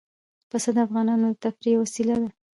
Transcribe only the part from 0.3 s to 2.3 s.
پسه د افغانانو د تفریح یوه وسیله ده.